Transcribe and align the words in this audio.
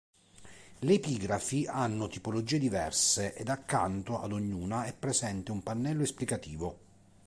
Le 0.79 0.93
epigrafi 0.95 1.67
hanno 1.67 2.07
tipologie 2.07 2.57
diverse 2.57 3.35
ed 3.35 3.49
accanto 3.49 4.19
ad 4.19 4.31
ognuna 4.31 4.85
è 4.85 4.93
presente 4.95 5.51
un 5.51 5.61
pannello 5.61 6.01
esplicativo. 6.01 6.79